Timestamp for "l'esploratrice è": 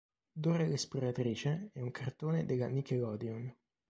0.65-1.79